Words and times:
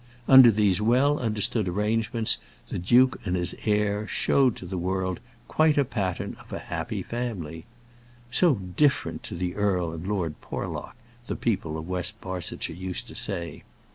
Under 0.27 0.49
these 0.49 0.81
well 0.81 1.19
understood 1.19 1.67
arrangements, 1.67 2.39
the 2.69 2.79
duke 2.79 3.21
and 3.23 3.35
his 3.35 3.55
heir 3.65 4.07
showed 4.07 4.55
to 4.55 4.65
the 4.65 4.79
world 4.79 5.19
quite 5.47 5.77
a 5.77 5.85
pattern 5.85 6.35
of 6.39 6.51
a 6.51 6.57
happy 6.57 7.03
family. 7.03 7.65
"So 8.31 8.55
different 8.55 9.21
to 9.21 9.35
the 9.35 9.53
earl 9.53 9.91
and 9.91 10.07
Lord 10.07 10.41
Porlock!" 10.41 10.95
the 11.27 11.35
people 11.35 11.77
of 11.77 11.87
West 11.87 12.19
Barsetshire 12.19 12.73
used 12.75 13.07
to 13.09 13.15
say. 13.15 13.61